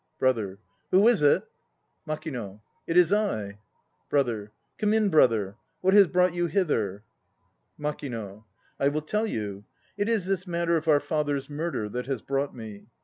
[0.17, 0.57] BROTHER.
[0.89, 1.43] Who is it?
[2.07, 2.63] MAKINO.
[2.87, 3.59] It is I.
[4.09, 4.51] BROTHER.
[4.79, 5.57] Come in, brother.
[5.81, 7.03] What has brought you hither?
[7.77, 8.43] MAKINO.
[8.79, 9.65] I will tell you.
[9.97, 12.87] It is this matter of our father's murder that has brought me.